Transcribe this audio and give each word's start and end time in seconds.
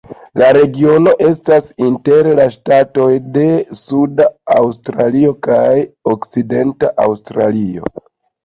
La 0.41 0.45
regiono 0.55 1.11
estas 1.31 1.67
inter 1.87 2.29
la 2.39 2.47
ŝtatoj 2.55 3.11
de 3.35 3.45
Suda 3.81 4.27
Aŭstralio 4.57 5.35
kaj 5.49 5.69
Okcidenta 6.15 6.91
Aŭstralio. 7.07 7.95